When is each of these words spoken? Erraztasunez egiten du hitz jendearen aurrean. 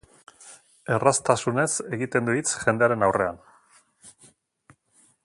Erraztasunez 0.95 1.67
egiten 1.97 2.29
du 2.29 2.35
hitz 2.39 2.47
jendearen 2.65 3.09
aurrean. 3.09 3.39